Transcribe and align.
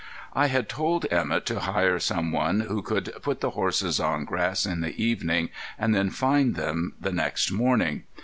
I 0.33 0.47
had 0.47 0.67
told 0.67 1.05
Emett 1.11 1.45
to 1.45 1.59
hire 1.59 1.99
some 1.99 2.31
one 2.31 2.61
who 2.61 2.81
could 2.81 3.13
put 3.21 3.39
the 3.39 3.51
horses 3.51 3.99
on 3.99 4.25
grass 4.25 4.65
in 4.65 4.81
the 4.81 4.99
evening 4.99 5.51
and 5.77 5.93
then 5.93 6.09
find 6.09 6.55
them 6.55 6.93
the 6.99 7.11
next 7.11 7.51
morning. 7.51 8.05